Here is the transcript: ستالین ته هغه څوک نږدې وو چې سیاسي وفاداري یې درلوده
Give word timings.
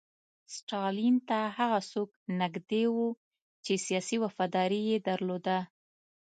ستالین 0.55 1.15
ته 1.29 1.39
هغه 1.57 1.79
څوک 1.91 2.09
نږدې 2.41 2.83
وو 2.95 3.07
چې 3.63 3.73
سیاسي 3.85 4.17
وفاداري 4.23 4.81
یې 4.89 4.97
درلوده 5.07 5.57